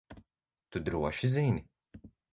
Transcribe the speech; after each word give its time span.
Tu 0.75 0.81
droši 0.87 1.29
zini? 1.35 1.63